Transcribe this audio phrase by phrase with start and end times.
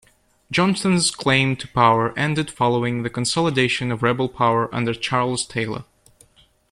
[0.49, 5.83] Johnson's claim to power ended following the consolidation of rebel power under Charles Taylor.